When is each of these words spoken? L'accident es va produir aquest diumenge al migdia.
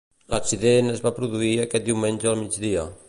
L'accident 0.33 0.89
es 0.93 1.03
va 1.07 1.11
produir 1.19 1.53
aquest 1.67 1.89
diumenge 1.91 2.31
al 2.33 2.39
migdia. 2.45 2.89